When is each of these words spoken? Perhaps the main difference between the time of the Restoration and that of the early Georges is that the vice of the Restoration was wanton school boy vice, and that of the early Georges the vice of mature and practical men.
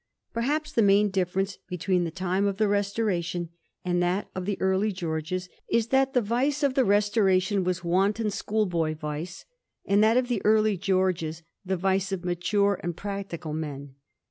Perhaps 0.33 0.71
the 0.71 0.81
main 0.81 1.11
difference 1.11 1.57
between 1.67 2.05
the 2.05 2.09
time 2.09 2.47
of 2.47 2.57
the 2.57 2.67
Restoration 2.67 3.49
and 3.85 4.01
that 4.01 4.31
of 4.33 4.45
the 4.47 4.59
early 4.59 4.91
Georges 4.91 5.47
is 5.69 5.89
that 5.89 6.13
the 6.15 6.23
vice 6.23 6.63
of 6.63 6.73
the 6.73 6.83
Restoration 6.83 7.63
was 7.63 7.83
wanton 7.83 8.31
school 8.31 8.65
boy 8.65 8.95
vice, 8.95 9.45
and 9.85 10.03
that 10.03 10.17
of 10.17 10.27
the 10.27 10.41
early 10.43 10.75
Georges 10.75 11.43
the 11.63 11.77
vice 11.77 12.11
of 12.11 12.25
mature 12.25 12.79
and 12.81 12.97
practical 12.97 13.53
men. 13.53 13.93